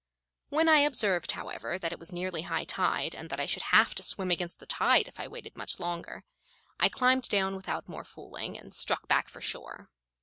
When 0.49 0.67
I 0.67 0.79
observed, 0.79 1.33
however, 1.33 1.77
that 1.77 1.91
it 1.93 1.99
was 1.99 2.11
nearly 2.11 2.41
high 2.41 2.63
tide, 2.63 3.13
and 3.13 3.29
that 3.29 3.39
I 3.39 3.45
should 3.45 3.61
have 3.69 3.93
to 3.93 4.01
swim 4.01 4.31
against 4.31 4.57
the 4.57 4.65
tide 4.65 5.07
if 5.07 5.19
I 5.19 5.27
waited 5.27 5.55
much 5.55 5.79
longer, 5.79 6.23
I 6.79 6.89
climbed 6.89 7.29
down 7.29 7.55
without 7.55 7.87
more 7.87 8.03
fooling, 8.03 8.57
and 8.57 8.73
struck 8.73 9.07
back 9.07 9.29
for 9.29 9.41
shore. 9.41 9.91